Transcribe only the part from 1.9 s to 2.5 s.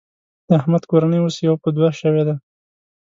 شوېده.